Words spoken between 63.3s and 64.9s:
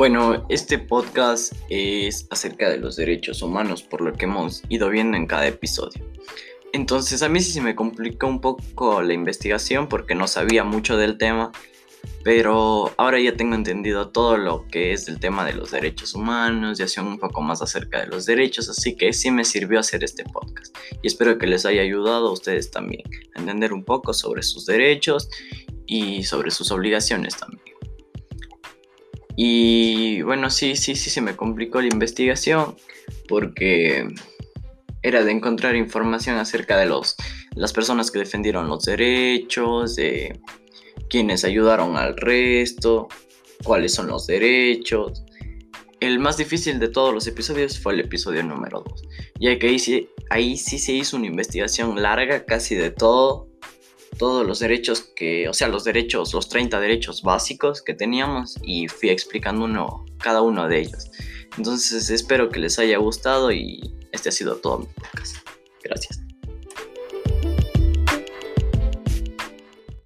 y este ha sido todo mi